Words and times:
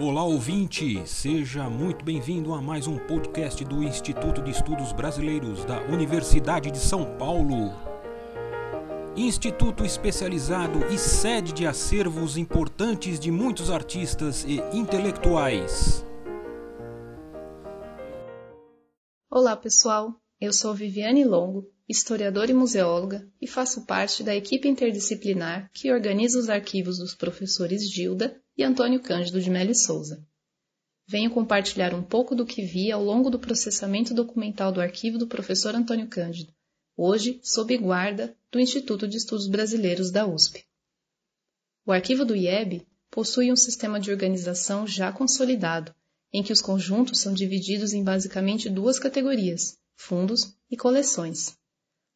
Olá 0.00 0.24
ouvinte, 0.24 1.06
seja 1.06 1.70
muito 1.70 2.04
bem-vindo 2.04 2.52
a 2.52 2.60
mais 2.60 2.88
um 2.88 2.98
podcast 2.98 3.64
do 3.64 3.80
Instituto 3.80 4.42
de 4.42 4.50
Estudos 4.50 4.92
Brasileiros 4.92 5.64
da 5.64 5.80
Universidade 5.82 6.68
de 6.72 6.78
São 6.78 7.16
Paulo. 7.16 7.72
Instituto 9.16 9.84
especializado 9.84 10.84
e 10.92 10.98
sede 10.98 11.52
de 11.52 11.64
acervos 11.64 12.36
importantes 12.36 13.20
de 13.20 13.30
muitos 13.30 13.70
artistas 13.70 14.44
e 14.44 14.56
intelectuais. 14.76 16.04
Olá 19.30 19.56
pessoal, 19.56 20.12
eu 20.40 20.52
sou 20.52 20.74
Viviane 20.74 21.24
Longo, 21.24 21.70
historiadora 21.88 22.50
e 22.50 22.54
museóloga, 22.54 23.24
e 23.40 23.46
faço 23.46 23.86
parte 23.86 24.24
da 24.24 24.34
equipe 24.34 24.66
interdisciplinar 24.66 25.70
que 25.72 25.92
organiza 25.92 26.36
os 26.36 26.48
arquivos 26.48 26.98
dos 26.98 27.14
professores 27.14 27.88
Gilda 27.88 28.42
e 28.56 28.62
Antônio 28.62 29.00
Cândido 29.00 29.40
de 29.40 29.50
Melo 29.50 29.74
Souza. 29.74 30.24
Venho 31.06 31.30
compartilhar 31.30 31.92
um 31.92 32.02
pouco 32.02 32.34
do 32.34 32.46
que 32.46 32.64
vi 32.64 32.90
ao 32.90 33.04
longo 33.04 33.28
do 33.28 33.38
processamento 33.38 34.14
documental 34.14 34.72
do 34.72 34.80
arquivo 34.80 35.18
do 35.18 35.26
professor 35.26 35.74
Antônio 35.74 36.08
Cândido, 36.08 36.52
hoje 36.96 37.40
sob 37.42 37.76
guarda 37.76 38.34
do 38.50 38.58
Instituto 38.58 39.06
de 39.06 39.16
Estudos 39.16 39.46
Brasileiros 39.46 40.10
da 40.10 40.26
USP. 40.26 40.64
O 41.84 41.92
arquivo 41.92 42.24
do 42.24 42.34
IEB 42.34 42.86
possui 43.10 43.52
um 43.52 43.56
sistema 43.56 44.00
de 44.00 44.10
organização 44.10 44.86
já 44.86 45.12
consolidado, 45.12 45.94
em 46.32 46.42
que 46.42 46.52
os 46.52 46.62
conjuntos 46.62 47.20
são 47.20 47.34
divididos 47.34 47.92
em 47.92 48.02
basicamente 48.02 48.70
duas 48.70 48.98
categorias, 48.98 49.78
fundos 49.94 50.56
e 50.70 50.76
coleções. 50.76 51.56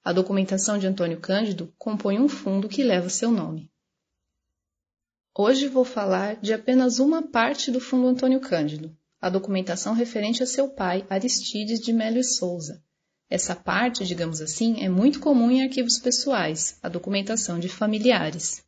A 0.02 0.12
documentação 0.12 0.78
de 0.78 0.86
Antônio 0.86 1.20
Cândido 1.20 1.72
compõe 1.76 2.18
um 2.18 2.28
fundo 2.28 2.68
que 2.68 2.82
leva 2.82 3.10
seu 3.10 3.30
nome. 3.30 3.70
Hoje 5.40 5.68
vou 5.68 5.84
falar 5.84 6.34
de 6.40 6.52
apenas 6.52 6.98
uma 6.98 7.22
parte 7.22 7.70
do 7.70 7.78
Fundo 7.78 8.08
Antônio 8.08 8.40
Cândido, 8.40 8.92
a 9.20 9.30
documentação 9.30 9.94
referente 9.94 10.42
a 10.42 10.46
seu 10.46 10.68
pai, 10.68 11.06
Aristides 11.08 11.78
de 11.78 11.92
Melo 11.92 12.18
e 12.18 12.24
Souza. 12.24 12.82
Essa 13.30 13.54
parte, 13.54 14.04
digamos 14.04 14.40
assim, 14.40 14.82
é 14.82 14.88
muito 14.88 15.20
comum 15.20 15.48
em 15.48 15.62
arquivos 15.62 16.00
pessoais, 16.00 16.76
a 16.82 16.88
documentação 16.88 17.60
de 17.60 17.68
familiares. 17.68 18.64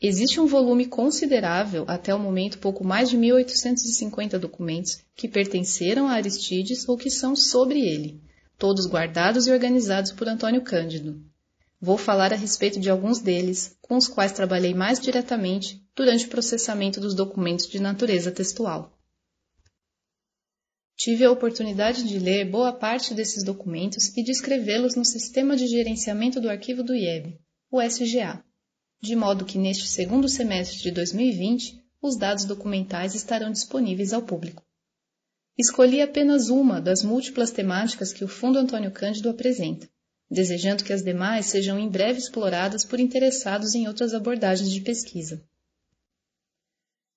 Existe 0.00 0.40
um 0.40 0.46
volume 0.46 0.86
considerável, 0.86 1.84
até 1.88 2.14
o 2.14 2.20
momento 2.20 2.60
pouco 2.60 2.84
mais 2.84 3.10
de 3.10 3.16
1850 3.16 4.38
documentos, 4.38 5.00
que 5.16 5.26
pertenceram 5.26 6.06
a 6.06 6.12
Aristides 6.12 6.88
ou 6.88 6.96
que 6.96 7.10
são 7.10 7.34
sobre 7.34 7.80
ele, 7.80 8.22
todos 8.56 8.86
guardados 8.86 9.48
e 9.48 9.50
organizados 9.50 10.12
por 10.12 10.28
Antônio 10.28 10.62
Cândido. 10.62 11.20
Vou 11.80 11.96
falar 11.96 12.32
a 12.32 12.36
respeito 12.36 12.80
de 12.80 12.90
alguns 12.90 13.20
deles, 13.20 13.76
com 13.80 13.96
os 13.96 14.08
quais 14.08 14.32
trabalhei 14.32 14.74
mais 14.74 14.98
diretamente 14.98 15.80
durante 15.94 16.26
o 16.26 16.28
processamento 16.28 17.00
dos 17.00 17.14
documentos 17.14 17.68
de 17.68 17.78
natureza 17.78 18.32
textual. 18.32 18.98
Tive 20.96 21.24
a 21.24 21.30
oportunidade 21.30 22.02
de 22.02 22.18
ler 22.18 22.50
boa 22.50 22.72
parte 22.72 23.14
desses 23.14 23.44
documentos 23.44 24.08
e 24.16 24.24
de 24.24 24.32
escrevê-los 24.32 24.96
no 24.96 25.04
Sistema 25.04 25.56
de 25.56 25.68
Gerenciamento 25.68 26.40
do 26.40 26.50
Arquivo 26.50 26.82
do 26.82 26.96
IEB, 26.96 27.38
o 27.70 27.80
SGA, 27.80 28.44
de 29.00 29.14
modo 29.14 29.44
que 29.44 29.56
neste 29.56 29.86
segundo 29.86 30.28
semestre 30.28 30.82
de 30.82 30.90
2020 30.90 31.80
os 32.02 32.16
dados 32.16 32.44
documentais 32.44 33.14
estarão 33.14 33.52
disponíveis 33.52 34.12
ao 34.12 34.22
público. 34.22 34.66
Escolhi 35.56 36.02
apenas 36.02 36.48
uma 36.48 36.80
das 36.80 37.04
múltiplas 37.04 37.52
temáticas 37.52 38.12
que 38.12 38.24
o 38.24 38.28
Fundo 38.28 38.58
Antônio 38.58 38.90
Cândido 38.90 39.30
apresenta 39.30 39.88
desejando 40.30 40.84
que 40.84 40.92
as 40.92 41.02
demais 41.02 41.46
sejam 41.46 41.78
em 41.78 41.88
breve 41.88 42.18
exploradas 42.18 42.84
por 42.84 43.00
interessados 43.00 43.74
em 43.74 43.86
outras 43.88 44.12
abordagens 44.12 44.70
de 44.70 44.80
pesquisa. 44.80 45.42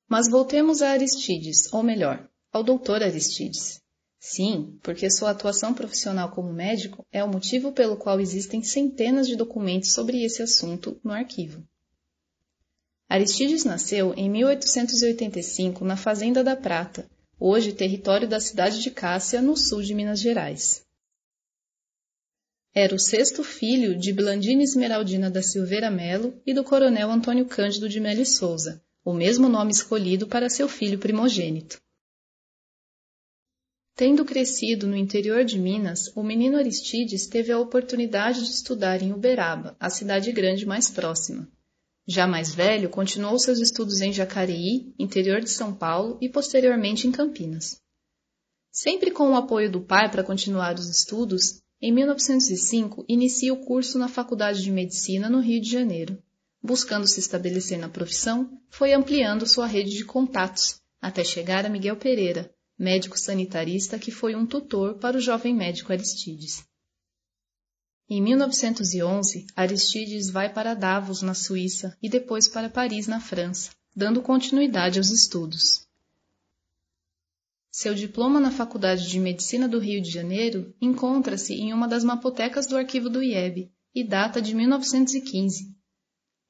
Mas 0.08 0.30
voltemos 0.30 0.82
a 0.82 0.90
Aristides, 0.90 1.72
ou 1.74 1.84
melhor, 1.84 2.30
ao 2.52 2.64
Dr. 2.64 3.04
Aristides. 3.04 3.82
Sim, 4.20 4.78
porque 4.84 5.10
sua 5.10 5.32
atuação 5.32 5.74
profissional 5.74 6.30
como 6.30 6.54
médico 6.54 7.06
é 7.12 7.24
o 7.24 7.28
motivo 7.28 7.72
pelo 7.72 7.98
qual 7.98 8.20
existem 8.20 8.62
centenas 8.62 9.28
de 9.28 9.36
documentos 9.36 9.94
sobre 9.94 10.24
esse 10.24 10.44
assunto 10.44 11.00
no 11.04 11.12
arquivo. 11.12 11.64
Aristides 13.10 13.66
nasceu 13.66 14.14
em 14.14 14.30
1885 14.30 15.84
na 15.84 15.98
Fazenda 15.98 16.44
da 16.44 16.56
Prata, 16.56 17.10
hoje 17.40 17.74
território 17.74 18.28
da 18.28 18.40
cidade 18.40 18.80
de 18.80 18.92
Cássia, 18.92 19.42
no 19.42 19.58
sul 19.58 19.82
de 19.82 19.96
Minas 19.96 20.20
Gerais. 20.20 20.86
Era 22.74 22.96
o 22.96 23.00
sexto 23.00 23.44
filho 23.44 24.00
de 24.00 24.14
Blandina 24.14 24.64
Esmeraldina 24.64 25.30
da 25.30 25.42
Silveira 25.42 25.92
Melo 25.92 26.42
e 26.46 26.54
do 26.54 26.64
coronel 26.64 27.12
Antônio 27.12 27.46
Cândido 27.46 27.90
de 27.90 28.00
Melo 28.00 28.26
Souza, 28.26 28.82
o 29.04 29.14
mesmo 29.14 29.50
nome 29.50 29.72
escolhido 29.72 30.26
para 30.26 30.50
seu 30.50 30.70
filho 30.70 30.98
primogênito. 30.98 31.82
Tendo 33.94 34.24
crescido 34.24 34.88
no 34.88 34.96
interior 34.96 35.44
de 35.44 35.60
Minas, 35.60 36.12
o 36.16 36.24
menino 36.24 36.58
Aristides 36.58 37.28
teve 37.28 37.52
a 37.52 37.60
oportunidade 37.60 38.46
de 38.46 38.52
estudar 38.52 39.02
em 39.02 39.12
Uberaba, 39.12 39.76
a 39.78 39.90
cidade 39.90 40.32
grande 40.32 40.66
mais 40.66 40.90
próxima. 40.90 41.52
Já 42.08 42.26
mais 42.26 42.56
velho, 42.56 42.90
continuou 42.90 43.38
seus 43.38 43.60
estudos 43.60 44.00
em 44.00 44.14
Jacareí, 44.14 44.96
interior 44.98 45.42
de 45.42 45.50
São 45.50 45.76
Paulo 45.76 46.18
e 46.22 46.30
posteriormente 46.30 47.06
em 47.06 47.12
Campinas. 47.12 47.82
Sempre 48.72 49.12
com 49.12 49.32
o 49.32 49.36
apoio 49.36 49.70
do 49.70 49.82
pai 49.82 50.10
para 50.10 50.24
continuar 50.24 50.76
os 50.76 50.90
estudos, 50.90 51.62
em 51.82 51.92
1905, 51.92 53.04
inicia 53.08 53.52
o 53.52 53.66
curso 53.66 53.98
na 53.98 54.08
Faculdade 54.08 54.62
de 54.62 54.72
Medicina 54.72 55.30
no 55.30 55.40
Rio 55.40 55.60
de 55.60 55.72
Janeiro. 55.72 56.22
Buscando 56.62 57.08
se 57.08 57.20
estabelecer 57.20 57.80
na 57.80 57.90
profissão, 57.90 58.62
foi 58.70 58.94
ampliando 58.94 59.48
sua 59.48 59.66
rede 59.66 59.98
de 59.98 60.06
contatos, 60.06 60.80
até 61.02 61.24
chegar 61.24 61.66
a 61.66 61.70
Miguel 61.70 61.96
Pereira, 61.96 62.54
médico 62.78 63.18
sanitarista 63.18 63.98
que 63.98 64.12
foi 64.12 64.36
um 64.36 64.46
tutor 64.46 65.00
para 65.00 65.18
o 65.18 65.22
jovem 65.22 65.56
médico 65.56 65.92
Aristides. 65.92 66.64
Em 68.08 68.22
1911, 68.22 69.48
Aristides 69.56 70.30
vai 70.30 70.54
para 70.54 70.76
Davos, 70.76 71.24
na 71.24 71.34
Suíça, 71.34 71.98
e 72.00 72.10
depois 72.10 72.48
para 72.48 72.70
Paris, 72.70 73.08
na 73.08 73.20
França, 73.20 73.72
dando 73.96 74.22
continuidade 74.22 75.00
aos 75.00 75.10
estudos. 75.10 75.88
Seu 77.74 77.96
diploma 77.96 78.38
na 78.38 78.52
Faculdade 78.52 79.08
de 79.08 79.18
Medicina 79.18 79.66
do 79.66 79.80
Rio 79.80 80.02
de 80.02 80.12
Janeiro 80.12 80.76
encontra-se 80.82 81.54
em 81.54 81.72
uma 81.72 81.88
das 81.88 82.04
mapotecas 82.04 82.68
do 82.68 82.76
arquivo 82.76 83.10
do 83.10 83.24
IEB 83.24 83.72
e 83.96 84.04
data 84.04 84.42
de 84.42 84.54
1915. 84.54 85.74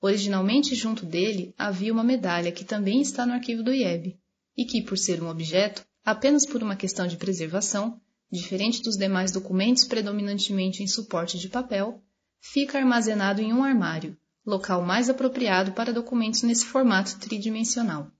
Originalmente 0.02 0.74
junto 0.74 1.06
dele 1.06 1.54
havia 1.56 1.94
uma 1.94 2.04
medalha 2.04 2.52
que 2.52 2.66
também 2.66 3.02
está 3.02 3.24
no 3.24 3.34
arquivo 3.34 3.62
do 3.62 3.72
IEB 3.72 4.20
e 4.58 4.66
que, 4.66 4.82
por 4.82 4.98
ser 4.98 5.22
um 5.22 5.30
objeto, 5.30 5.86
apenas 6.04 6.44
por 6.44 6.64
uma 6.64 6.76
questão 6.76 7.06
de 7.06 7.18
preservação, 7.18 8.02
diferente 8.32 8.82
dos 8.82 8.98
demais 8.98 9.32
documentos 9.32 9.86
predominantemente 9.86 10.82
em 10.82 10.88
suporte 10.88 11.38
de 11.38 11.50
papel, 11.50 12.02
fica 12.40 12.80
armazenado 12.80 13.44
em 13.44 13.54
um 13.54 13.64
armário, 13.64 14.18
local 14.44 14.82
mais 14.82 15.08
apropriado 15.08 15.74
para 15.74 15.94
documentos 15.94 16.42
nesse 16.42 16.66
formato 16.66 17.20
tridimensional. 17.20 18.12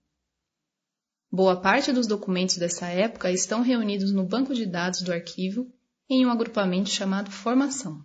Boa 1.34 1.56
parte 1.56 1.94
dos 1.94 2.06
documentos 2.06 2.58
dessa 2.58 2.88
época 2.88 3.30
estão 3.30 3.62
reunidos 3.62 4.12
no 4.12 4.22
banco 4.22 4.52
de 4.52 4.66
dados 4.66 5.00
do 5.00 5.10
arquivo 5.10 5.66
em 6.06 6.26
um 6.26 6.30
agrupamento 6.30 6.90
chamado 6.90 7.30
Formação. 7.30 8.04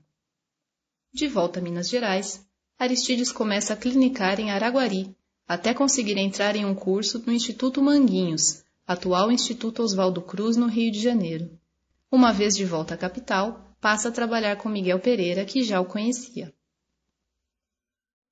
De 1.11 1.27
volta 1.27 1.59
a 1.59 1.61
Minas 1.61 1.89
Gerais, 1.89 2.47
Aristides 2.79 3.29
começa 3.29 3.73
a 3.73 3.75
clinicar 3.75 4.39
em 4.39 4.49
Araguari, 4.49 5.13
até 5.45 5.73
conseguir 5.73 6.17
entrar 6.17 6.55
em 6.55 6.63
um 6.63 6.73
curso 6.73 7.21
no 7.27 7.33
Instituto 7.33 7.81
Manguinhos, 7.81 8.63
atual 8.87 9.29
Instituto 9.29 9.83
Oswaldo 9.83 10.21
Cruz, 10.21 10.55
no 10.55 10.67
Rio 10.67 10.89
de 10.89 11.01
Janeiro. 11.01 11.51
Uma 12.09 12.31
vez 12.31 12.55
de 12.55 12.63
volta 12.63 12.93
à 12.93 12.97
capital, 12.97 13.75
passa 13.81 14.07
a 14.07 14.11
trabalhar 14.11 14.55
com 14.55 14.69
Miguel 14.69 15.01
Pereira, 15.01 15.43
que 15.43 15.63
já 15.63 15.81
o 15.81 15.85
conhecia. 15.85 16.53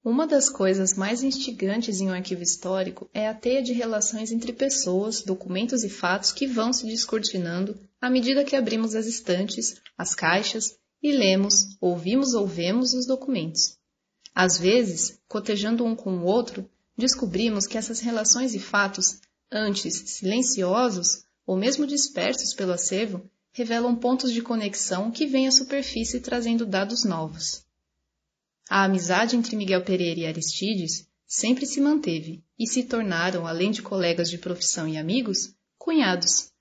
Uma 0.05 0.27
das 0.27 0.49
coisas 0.49 0.93
mais 0.93 1.23
instigantes 1.23 1.99
em 1.99 2.09
um 2.09 2.13
arquivo 2.13 2.43
histórico 2.43 3.09
é 3.11 3.27
a 3.27 3.33
teia 3.33 3.63
de 3.63 3.73
relações 3.73 4.31
entre 4.31 4.53
pessoas, 4.53 5.23
documentos 5.23 5.83
e 5.83 5.89
fatos 5.89 6.31
que 6.31 6.45
vão 6.45 6.71
se 6.71 6.85
descortinando 6.85 7.75
à 7.99 8.07
medida 8.07 8.43
que 8.43 8.55
abrimos 8.55 8.93
as 8.93 9.07
estantes, 9.07 9.81
as 9.97 10.13
caixas 10.13 10.77
e 11.01 11.11
lemos, 11.11 11.75
ouvimos 11.81 12.35
ou 12.35 12.45
vemos 12.45 12.93
os 12.93 13.07
documentos. 13.07 13.79
Às 14.35 14.59
vezes, 14.59 15.17
cotejando 15.27 15.83
um 15.83 15.95
com 15.95 16.19
o 16.19 16.25
outro, 16.25 16.69
descobrimos 16.95 17.65
que 17.65 17.75
essas 17.75 17.99
relações 17.99 18.53
e 18.53 18.59
fatos, 18.59 19.19
antes 19.51 20.11
silenciosos 20.11 21.23
ou 21.47 21.57
mesmo 21.57 21.87
dispersos 21.87 22.53
pelo 22.53 22.73
acervo, 22.73 23.27
revelam 23.51 23.95
pontos 23.95 24.31
de 24.31 24.43
conexão 24.43 25.09
que 25.09 25.25
vêm 25.25 25.47
à 25.47 25.51
superfície 25.51 26.19
trazendo 26.19 26.63
dados 26.63 27.03
novos. 27.03 27.64
A 28.69 28.83
amizade 28.83 29.35
entre 29.35 29.55
Miguel 29.55 29.83
Pereira 29.83 30.21
e 30.21 30.25
Aristides 30.25 31.07
sempre 31.27 31.65
se 31.65 31.79
manteve 31.79 32.43
e 32.57 32.67
se 32.67 32.83
tornaram, 32.83 33.45
além 33.45 33.71
de 33.71 33.81
colegas 33.81 34.29
de 34.29 34.37
profissão 34.37 34.87
e 34.87 34.97
amigos, 34.97 35.53
cunhados. 35.77 36.51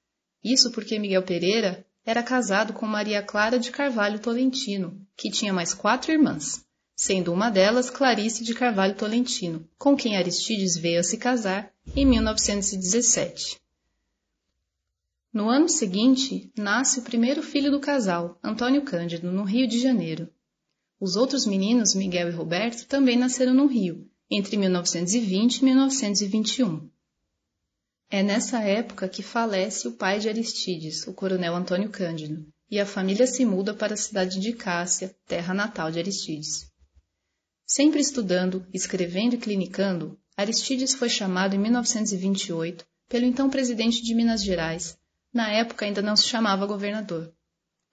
Isso 0.43 0.71
porque 0.71 0.99
Miguel 0.99 1.23
Pereira 1.23 1.87
era 2.05 2.23
casado 2.23 2.75
com 2.75 2.87
Maria 2.87 3.23
Clara 3.23 3.59
de 3.59 3.71
Carvalho 3.71 4.19
Tolentino, 4.19 5.01
que 5.17 5.31
tinha 5.31 5.53
mais 5.53 5.73
quatro 5.73 6.13
irmãs: 6.13 6.65
sendo 6.95 7.33
uma 7.33 7.49
delas 7.51 7.89
Clarice 7.89 8.45
de 8.45 8.55
Carvalho 8.55 8.95
Tolentino, 8.95 9.67
com 9.79 9.97
quem 9.97 10.17
Aristides 10.17 10.77
veio 10.77 11.01
a 11.01 11.05
se 11.05 11.17
casar 11.17 11.73
em 11.97 12.05
1917. 12.05 13.59
No 15.33 15.49
ano 15.49 15.69
seguinte, 15.69 16.53
nasce 16.57 17.01
o 17.01 17.03
primeiro 17.03 17.43
filho 17.43 17.71
do 17.71 17.81
casal, 17.81 18.39
Antônio 18.43 18.83
Cândido, 18.83 19.33
no 19.33 19.43
Rio 19.43 19.67
de 19.67 19.81
Janeiro. 19.81 20.31
Os 21.05 21.17
outros 21.17 21.45
meninos, 21.45 21.95
Miguel 21.95 22.31
e 22.31 22.33
Roberto, 22.33 22.87
também 22.87 23.15
nasceram 23.15 23.53
no 23.53 23.67
Rio, 23.67 24.11
entre 24.31 24.57
1920 24.57 25.59
e 25.59 25.65
1921. 25.67 26.89
É 28.11 28.23
nessa 28.23 28.61
época 28.63 29.07
que 29.07 29.23
falece 29.23 29.87
o 29.87 29.93
pai 29.93 30.19
de 30.19 30.31
Aristides, 30.31 31.07
o 31.07 31.13
coronel 31.13 31.55
Antônio 31.55 31.91
Cândido, 31.91 32.47
e 32.71 32.81
a 32.81 32.87
família 32.87 33.27
se 33.27 33.45
muda 33.45 33.75
para 33.75 33.93
a 33.93 33.99
cidade 33.99 34.41
de 34.41 34.55
Cássia, 34.55 35.15
terra 35.27 35.53
natal 35.53 35.91
de 35.91 35.99
Aristides. 35.99 36.73
Sempre 37.67 38.01
estudando, 38.01 38.67
escrevendo 38.73 39.35
e 39.35 39.39
clinicando, 39.39 40.19
Aristides 40.35 40.95
foi 40.95 41.11
chamado 41.11 41.55
em 41.55 41.59
1928 41.59 42.83
pelo 43.11 43.27
então 43.27 43.51
presidente 43.51 44.03
de 44.03 44.15
Minas 44.15 44.43
Gerais, 44.43 44.97
na 45.31 45.53
época 45.53 45.85
ainda 45.85 46.01
não 46.01 46.17
se 46.17 46.25
chamava 46.25 46.65
governador, 46.65 47.31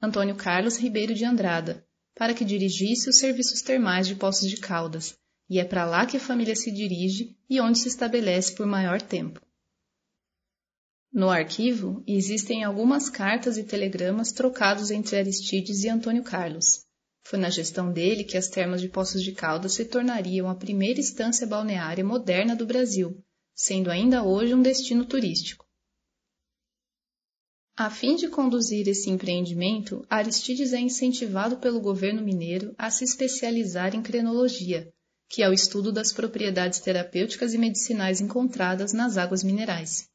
Antônio 0.01 0.35
Carlos 0.35 0.77
Ribeiro 0.77 1.13
de 1.13 1.25
Andrada, 1.25 1.85
para 2.15 2.33
que 2.33 2.45
dirigisse 2.45 3.09
os 3.09 3.17
serviços 3.17 3.61
termais 3.61 4.07
de 4.07 4.15
Poços 4.15 4.49
de 4.49 4.57
Caldas, 4.57 5.15
e 5.49 5.59
é 5.59 5.65
para 5.65 5.85
lá 5.85 6.05
que 6.05 6.17
a 6.17 6.19
família 6.19 6.55
se 6.55 6.71
dirige 6.71 7.35
e 7.49 7.59
onde 7.59 7.79
se 7.79 7.87
estabelece 7.87 8.53
por 8.53 8.65
maior 8.65 9.01
tempo. 9.01 9.41
No 11.11 11.29
arquivo 11.29 12.01
existem 12.07 12.63
algumas 12.63 13.09
cartas 13.09 13.57
e 13.57 13.63
telegramas 13.63 14.31
trocados 14.31 14.91
entre 14.91 15.17
Aristides 15.17 15.83
e 15.83 15.89
Antônio 15.89 16.23
Carlos. 16.23 16.85
Foi 17.23 17.37
na 17.37 17.49
gestão 17.49 17.91
dele 17.91 18.23
que 18.23 18.37
as 18.37 18.47
termas 18.47 18.79
de 18.79 18.87
Poços 18.87 19.21
de 19.21 19.33
Caldas 19.33 19.73
se 19.73 19.83
tornariam 19.83 20.49
a 20.49 20.55
primeira 20.55 21.01
estância 21.01 21.45
balneária 21.45 22.03
moderna 22.03 22.55
do 22.55 22.65
Brasil, 22.65 23.21
sendo 23.53 23.91
ainda 23.91 24.23
hoje 24.23 24.53
um 24.53 24.61
destino 24.61 25.05
turístico. 25.05 25.65
A 27.75 27.89
fim 27.89 28.15
de 28.15 28.27
conduzir 28.27 28.88
esse 28.88 29.09
empreendimento, 29.09 30.06
Aristides 30.09 30.73
é 30.73 30.79
incentivado 30.79 31.57
pelo 31.57 31.79
governo 31.79 32.21
mineiro 32.21 32.75
a 32.77 32.91
se 32.91 33.03
especializar 33.03 33.95
em 33.95 34.01
crenologia, 34.01 34.91
que 35.29 35.41
é 35.41 35.50
o 35.50 35.53
estudo 35.53 35.91
das 35.91 36.12
propriedades 36.12 36.79
terapêuticas 36.79 37.53
e 37.53 37.57
medicinais 37.57 38.19
encontradas 38.19 38.91
nas 38.91 39.18
águas 39.18 39.41
minerais. 39.41 40.09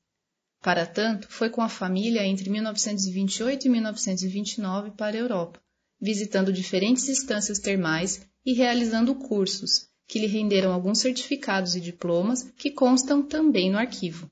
Para 0.63 0.87
tanto, 0.87 1.29
foi 1.31 1.49
com 1.49 1.63
a 1.63 1.69
família 1.69 2.27
entre 2.27 2.51
1928 2.51 3.67
e 3.67 3.71
1929 3.71 4.91
para 4.91 5.17
a 5.17 5.21
Europa, 5.21 5.61
visitando 5.99 6.53
diferentes 6.53 7.09
estâncias 7.09 7.59
termais 7.59 8.21
e 8.45 8.53
realizando 8.53 9.15
cursos, 9.15 9.89
que 10.07 10.19
lhe 10.19 10.27
renderam 10.27 10.73
alguns 10.73 10.99
certificados 10.99 11.75
e 11.75 11.81
diplomas 11.81 12.43
que 12.57 12.71
constam 12.71 13.23
também 13.23 13.71
no 13.71 13.79
arquivo. 13.79 14.31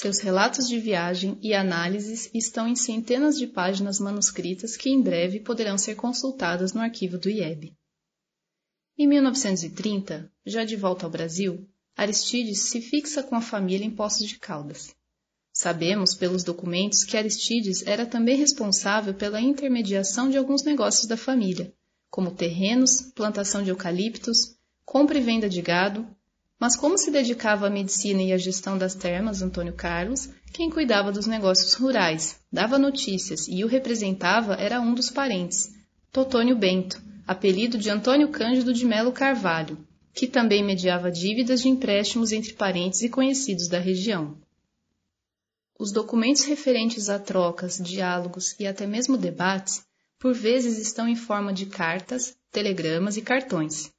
Seus 0.00 0.18
relatos 0.18 0.66
de 0.66 0.80
viagem 0.80 1.38
e 1.42 1.52
análises 1.52 2.30
estão 2.32 2.66
em 2.66 2.74
centenas 2.74 3.36
de 3.36 3.46
páginas 3.46 4.00
manuscritas 4.00 4.74
que 4.74 4.88
em 4.88 5.02
breve 5.02 5.40
poderão 5.40 5.76
ser 5.76 5.94
consultadas 5.94 6.72
no 6.72 6.80
arquivo 6.80 7.18
do 7.18 7.28
IEB. 7.28 7.76
Em 8.96 9.06
1930, 9.06 10.32
já 10.46 10.64
de 10.64 10.74
volta 10.74 11.04
ao 11.04 11.10
Brasil, 11.10 11.68
Aristides 11.94 12.60
se 12.60 12.80
fixa 12.80 13.22
com 13.22 13.34
a 13.34 13.42
família 13.42 13.84
em 13.84 13.90
Poços 13.90 14.26
de 14.26 14.38
Caldas. 14.38 14.96
Sabemos 15.52 16.14
pelos 16.14 16.42
documentos 16.42 17.04
que 17.04 17.18
Aristides 17.18 17.86
era 17.86 18.06
também 18.06 18.38
responsável 18.38 19.12
pela 19.12 19.38
intermediação 19.38 20.30
de 20.30 20.38
alguns 20.38 20.62
negócios 20.62 21.06
da 21.06 21.18
família, 21.18 21.74
como 22.08 22.30
terrenos, 22.30 23.02
plantação 23.14 23.62
de 23.62 23.68
eucaliptos, 23.68 24.56
compra 24.82 25.18
e 25.18 25.22
venda 25.22 25.46
de 25.46 25.60
gado, 25.60 26.08
mas 26.60 26.76
como 26.76 26.98
se 26.98 27.10
dedicava 27.10 27.68
à 27.68 27.70
medicina 27.70 28.22
e 28.22 28.34
à 28.34 28.36
gestão 28.36 28.76
das 28.76 28.94
termas 28.94 29.40
Antônio 29.40 29.72
Carlos, 29.72 30.28
quem 30.52 30.68
cuidava 30.68 31.10
dos 31.10 31.26
negócios 31.26 31.72
rurais, 31.72 32.38
dava 32.52 32.78
notícias 32.78 33.48
e 33.48 33.64
o 33.64 33.66
representava 33.66 34.54
era 34.54 34.78
um 34.78 34.92
dos 34.92 35.08
parentes, 35.08 35.74
Totônio 36.12 36.54
Bento, 36.54 37.02
apelido 37.26 37.78
de 37.78 37.88
Antônio 37.88 38.28
Cândido 38.28 38.74
de 38.74 38.84
Melo 38.84 39.10
Carvalho, 39.10 39.78
que 40.12 40.26
também 40.26 40.62
mediava 40.62 41.10
dívidas 41.10 41.62
de 41.62 41.68
empréstimos 41.68 42.30
entre 42.30 42.52
parentes 42.52 43.00
e 43.00 43.08
conhecidos 43.08 43.66
da 43.66 43.78
região. 43.78 44.36
Os 45.78 45.92
documentos 45.92 46.44
referentes 46.44 47.08
a 47.08 47.18
trocas, 47.18 47.78
diálogos 47.78 48.54
e 48.60 48.66
até 48.66 48.86
mesmo 48.86 49.16
debates, 49.16 49.82
por 50.18 50.34
vezes 50.34 50.76
estão 50.76 51.08
em 51.08 51.16
forma 51.16 51.54
de 51.54 51.64
cartas, 51.64 52.36
telegramas 52.52 53.16
e 53.16 53.22
cartões. 53.22 53.90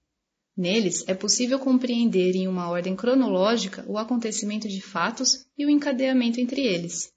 Neles 0.55 1.03
é 1.07 1.13
possível 1.13 1.57
compreender 1.57 2.35
em 2.35 2.47
uma 2.47 2.69
ordem 2.69 2.95
cronológica 2.95 3.85
o 3.87 3.97
acontecimento 3.97 4.67
de 4.67 4.81
fatos 4.81 5.45
e 5.57 5.65
o 5.65 5.69
encadeamento 5.69 6.39
entre 6.39 6.61
eles. 6.61 7.11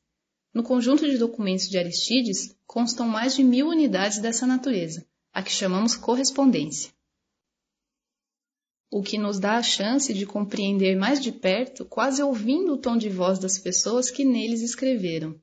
No 0.53 0.63
conjunto 0.63 1.09
de 1.09 1.19
documentos 1.19 1.69
de 1.69 1.77
Aristides 1.77 2.57
constam 2.67 3.09
mais 3.09 3.35
de 3.35 3.43
mil 3.43 3.69
unidades 3.69 4.19
dessa 4.19 4.47
natureza, 4.47 5.07
a 5.33 5.43
que 5.43 5.51
chamamos 5.51 5.97
correspondência 5.97 6.95
o 8.97 9.03
que 9.03 9.19
nos 9.19 9.41
dá 9.41 9.57
a 9.57 9.63
chance 9.63 10.15
de 10.15 10.25
compreender 10.25 10.97
mais 10.97 11.21
de 11.21 11.33
perto, 11.33 11.85
quase 11.85 12.23
ouvindo 12.23 12.75
o 12.75 12.79
tom 12.79 12.97
de 12.97 13.09
voz 13.09 13.41
das 13.41 13.59
pessoas 13.59 14.09
que 14.09 14.25
neles 14.25 14.61
escreveram. 14.61 15.35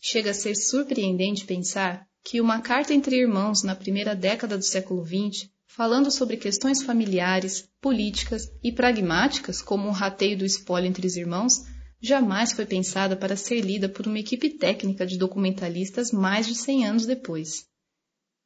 Chega 0.00 0.30
a 0.30 0.34
ser 0.34 0.54
surpreendente 0.54 1.44
pensar 1.44 2.06
que 2.22 2.40
uma 2.40 2.60
carta 2.60 2.94
entre 2.94 3.16
irmãos 3.16 3.64
na 3.64 3.74
primeira 3.74 4.14
década 4.14 4.56
do 4.56 4.62
século 4.62 5.04
XX, 5.04 5.50
falando 5.74 6.08
sobre 6.08 6.36
questões 6.36 6.84
familiares, 6.84 7.68
políticas 7.80 8.48
e 8.62 8.70
pragmáticas, 8.70 9.60
como 9.60 9.88
um 9.88 9.90
rateio 9.90 10.38
do 10.38 10.44
espólio 10.44 10.88
entre 10.88 11.04
os 11.04 11.16
irmãos, 11.16 11.64
jamais 12.00 12.52
foi 12.52 12.64
pensada 12.64 13.16
para 13.16 13.36
ser 13.36 13.60
lida 13.60 13.88
por 13.88 14.06
uma 14.06 14.20
equipe 14.20 14.50
técnica 14.50 15.04
de 15.04 15.18
documentalistas 15.18 16.12
mais 16.12 16.46
de 16.46 16.54
100 16.54 16.86
anos 16.86 17.06
depois. 17.06 17.66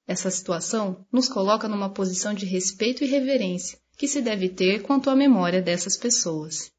Essa 0.07 0.31
situação 0.31 1.05
nos 1.13 1.29
coloca 1.29 1.69
numa 1.69 1.93
posição 1.93 2.33
de 2.33 2.47
respeito 2.47 3.05
e 3.05 3.07
reverência 3.07 3.79
que 3.99 4.09
se 4.09 4.23
deve 4.23 4.49
ter 4.49 4.81
quanto 4.81 5.11
à 5.11 5.17
memória 5.17 5.61
dessas 5.61 5.99
pessoas. 5.99 6.73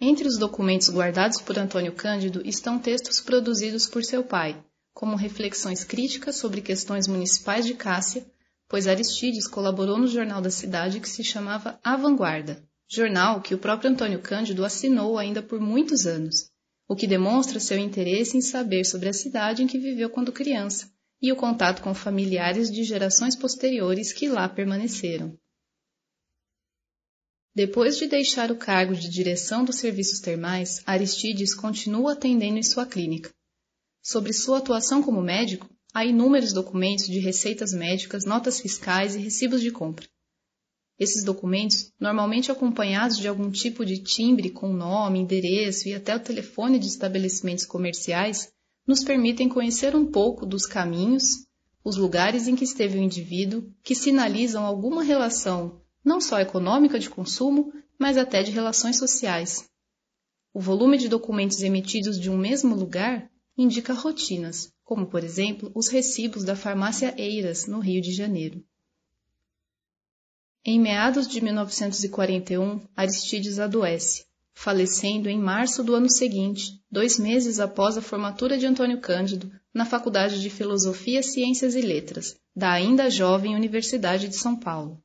Entre 0.00 0.26
os 0.26 0.36
documentos 0.36 0.90
guardados 0.90 1.40
por 1.40 1.56
Antônio 1.56 1.92
Cândido 1.92 2.42
estão 2.44 2.76
textos 2.76 3.20
produzidos 3.20 3.86
por 3.86 4.02
seu 4.02 4.24
pai, 4.24 4.60
como 4.92 5.14
reflexões 5.14 5.84
críticas 5.84 6.36
sobre 6.36 6.60
questões 6.60 7.06
municipais 7.06 7.64
de 7.64 7.74
Cássia, 7.74 8.26
pois 8.70 8.86
Aristides 8.86 9.48
colaborou 9.48 9.98
no 9.98 10.06
jornal 10.06 10.40
da 10.40 10.48
cidade 10.48 11.00
que 11.00 11.08
se 11.08 11.24
chamava 11.24 11.80
A 11.82 11.96
Vanguarda, 11.96 12.64
jornal 12.88 13.42
que 13.42 13.52
o 13.52 13.58
próprio 13.58 13.90
Antônio 13.90 14.22
Cândido 14.22 14.64
assinou 14.64 15.18
ainda 15.18 15.42
por 15.42 15.60
muitos 15.60 16.06
anos, 16.06 16.48
o 16.88 16.94
que 16.94 17.04
demonstra 17.04 17.58
seu 17.58 17.76
interesse 17.76 18.36
em 18.36 18.40
saber 18.40 18.84
sobre 18.84 19.08
a 19.08 19.12
cidade 19.12 19.64
em 19.64 19.66
que 19.66 19.76
viveu 19.76 20.08
quando 20.08 20.30
criança 20.30 20.88
e 21.20 21.32
o 21.32 21.36
contato 21.36 21.82
com 21.82 21.92
familiares 21.92 22.70
de 22.70 22.84
gerações 22.84 23.34
posteriores 23.34 24.12
que 24.12 24.28
lá 24.28 24.48
permaneceram. 24.48 25.36
Depois 27.52 27.98
de 27.98 28.06
deixar 28.06 28.52
o 28.52 28.56
cargo 28.56 28.94
de 28.94 29.08
direção 29.08 29.64
dos 29.64 29.76
serviços 29.76 30.20
termais, 30.20 30.80
Aristides 30.86 31.54
continua 31.54 32.12
atendendo 32.12 32.56
em 32.56 32.62
sua 32.62 32.86
clínica. 32.86 33.34
Sobre 34.00 34.32
sua 34.32 34.58
atuação 34.58 35.02
como 35.02 35.20
médico, 35.20 35.68
há 35.92 36.04
inúmeros 36.04 36.52
documentos 36.52 37.06
de 37.06 37.18
receitas 37.18 37.72
médicas, 37.72 38.24
notas 38.24 38.60
fiscais 38.60 39.14
e 39.14 39.18
recibos 39.18 39.60
de 39.60 39.70
compra. 39.70 40.06
Esses 40.98 41.24
documentos, 41.24 41.92
normalmente 41.98 42.52
acompanhados 42.52 43.16
de 43.16 43.26
algum 43.26 43.50
tipo 43.50 43.86
de 43.86 44.02
timbre 44.02 44.50
com 44.50 44.72
nome, 44.72 45.18
endereço 45.18 45.88
e 45.88 45.94
até 45.94 46.14
o 46.14 46.20
telefone 46.20 46.78
de 46.78 46.86
estabelecimentos 46.86 47.64
comerciais, 47.64 48.52
nos 48.86 49.02
permitem 49.02 49.48
conhecer 49.48 49.96
um 49.96 50.04
pouco 50.04 50.44
dos 50.44 50.66
caminhos, 50.66 51.46
os 51.82 51.96
lugares 51.96 52.46
em 52.46 52.54
que 52.54 52.64
esteve 52.64 52.98
o 52.98 53.02
indivíduo, 53.02 53.72
que 53.82 53.94
sinalizam 53.94 54.64
alguma 54.66 55.02
relação 55.02 55.80
não 56.04 56.20
só 56.20 56.40
econômica 56.40 56.98
de 56.98 57.10
consumo, 57.10 57.72
mas 57.98 58.16
até 58.16 58.42
de 58.42 58.50
relações 58.50 58.98
sociais. 58.98 59.68
O 60.52 60.60
volume 60.60 60.98
de 60.98 61.08
documentos 61.08 61.62
emitidos 61.62 62.18
de 62.18 62.30
um 62.30 62.36
mesmo 62.36 62.74
lugar 62.74 63.30
indica 63.56 63.92
rotinas, 63.92 64.72
como, 64.90 65.06
por 65.06 65.22
exemplo, 65.22 65.70
os 65.72 65.86
recibos 65.86 66.42
da 66.42 66.56
farmácia 66.56 67.14
Eiras, 67.16 67.68
no 67.68 67.78
Rio 67.78 68.02
de 68.02 68.10
Janeiro. 68.10 68.60
Em 70.64 70.80
meados 70.80 71.28
de 71.28 71.40
1941, 71.40 72.80
Aristides 72.96 73.60
adoece, 73.60 74.24
falecendo 74.52 75.28
em 75.28 75.38
março 75.38 75.84
do 75.84 75.94
ano 75.94 76.10
seguinte, 76.10 76.82
dois 76.90 77.20
meses 77.20 77.60
após 77.60 77.96
a 77.96 78.02
formatura 78.02 78.58
de 78.58 78.66
Antônio 78.66 79.00
Cândido 79.00 79.52
na 79.72 79.86
Faculdade 79.86 80.42
de 80.42 80.50
Filosofia, 80.50 81.22
Ciências 81.22 81.76
e 81.76 81.80
Letras, 81.82 82.36
da 82.54 82.72
ainda 82.72 83.08
jovem 83.08 83.54
Universidade 83.54 84.26
de 84.26 84.34
São 84.34 84.56
Paulo. 84.56 85.00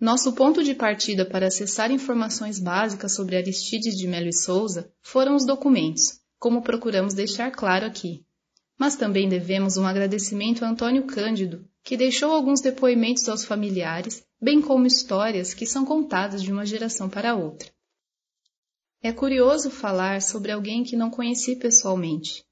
Nosso 0.00 0.32
ponto 0.32 0.64
de 0.64 0.74
partida 0.74 1.24
para 1.24 1.46
acessar 1.46 1.92
informações 1.92 2.58
básicas 2.58 3.14
sobre 3.14 3.36
Aristides 3.36 3.94
de 3.94 4.08
Melo 4.08 4.26
e 4.26 4.32
Souza 4.32 4.92
foram 5.00 5.36
os 5.36 5.46
documentos, 5.46 6.23
como 6.44 6.60
procuramos 6.60 7.14
deixar 7.14 7.50
claro 7.50 7.86
aqui. 7.86 8.22
Mas 8.78 8.96
também 8.96 9.30
devemos 9.30 9.78
um 9.78 9.86
agradecimento 9.86 10.62
a 10.62 10.68
Antônio 10.68 11.04
Cândido, 11.06 11.66
que 11.82 11.96
deixou 11.96 12.32
alguns 12.32 12.60
depoimentos 12.60 13.26
aos 13.30 13.46
familiares, 13.46 14.22
bem 14.38 14.60
como 14.60 14.86
histórias 14.86 15.54
que 15.54 15.64
são 15.64 15.86
contadas 15.86 16.42
de 16.42 16.52
uma 16.52 16.66
geração 16.66 17.08
para 17.08 17.34
outra. 17.34 17.72
É 19.02 19.10
curioso 19.10 19.70
falar 19.70 20.20
sobre 20.20 20.52
alguém 20.52 20.84
que 20.84 20.96
não 20.96 21.08
conheci 21.08 21.56
pessoalmente, 21.56 22.44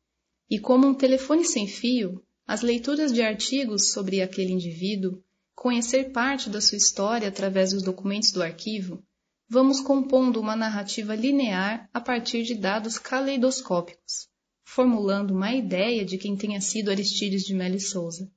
e 0.49 0.59
como 0.59 0.87
um 0.87 0.95
telefone 0.95 1.45
sem 1.45 1.69
fio, 1.69 2.25
as 2.47 2.63
leituras 2.63 3.13
de 3.13 3.21
artigos 3.21 3.93
sobre 3.93 4.23
aquele 4.23 4.53
indivíduo, 4.53 5.23
conhecer 5.55 6.13
parte 6.13 6.49
da 6.49 6.63
sua 6.63 6.79
história 6.79 7.29
através 7.29 7.75
dos 7.75 7.83
documentos 7.83 8.33
do 8.33 8.43
arquivo, 8.43 9.05
vamos 9.53 9.83
compondo 9.83 10.41
uma 10.41 10.57
narrativa 10.57 11.15
linear 11.15 11.87
a 11.93 12.01
partir 12.01 12.43
de 12.43 12.55
dados 12.55 12.99
caleidoscópicos, 12.99 14.27
formulando 14.65 15.35
uma 15.35 15.53
ideia 15.53 16.07
de 16.07 16.17
quem 16.17 16.35
tenha 16.35 16.59
sido 16.59 16.91
Aristides 16.91 17.43
de 17.43 17.53
Melo 17.53 17.79
Souza. 17.79 18.33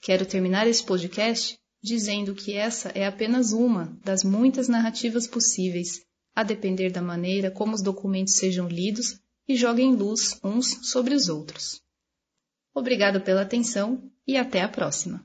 Quero 0.00 0.26
terminar 0.26 0.66
esse 0.66 0.84
podcast 0.84 1.56
dizendo 1.80 2.34
que 2.34 2.52
essa 2.52 2.88
é 2.96 3.06
apenas 3.06 3.52
uma 3.52 3.96
das 4.02 4.24
muitas 4.24 4.66
narrativas 4.66 5.28
possíveis, 5.28 6.04
a 6.34 6.42
depender 6.42 6.90
da 6.90 7.00
maneira 7.00 7.48
como 7.48 7.72
os 7.72 7.80
documentos 7.80 8.34
sejam 8.34 8.66
lidos 8.66 9.20
e 9.46 9.54
joguem 9.54 9.94
luz 9.94 10.36
uns 10.42 10.90
sobre 10.90 11.14
os 11.14 11.28
outros. 11.28 11.80
Obrigado 12.74 13.20
pela 13.20 13.42
atenção 13.42 14.10
e 14.26 14.36
até 14.36 14.62
a 14.62 14.68
próxima. 14.68 15.24